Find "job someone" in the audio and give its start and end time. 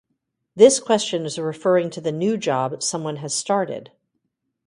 2.35-3.17